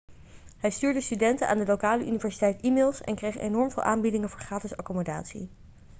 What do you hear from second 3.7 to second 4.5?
veel aanbiedingen voor